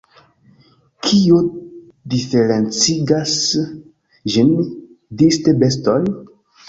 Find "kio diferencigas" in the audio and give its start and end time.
1.07-3.35